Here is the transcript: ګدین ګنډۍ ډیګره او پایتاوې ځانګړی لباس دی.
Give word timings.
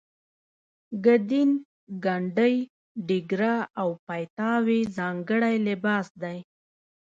ګدین 1.05 1.49
ګنډۍ 2.03 2.55
ډیګره 3.07 3.55
او 3.81 3.89
پایتاوې 4.05 4.79
ځانګړی 4.97 5.55
لباس 5.67 6.07
دی. 6.21 6.37